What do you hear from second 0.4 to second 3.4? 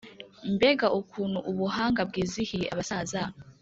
Mbega ukuntu ubuhanga bwizihiye abasaza,